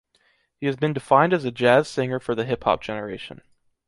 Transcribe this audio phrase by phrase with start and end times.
[0.57, 3.43] He has been defined as a jazz singer for the hip-hop generation.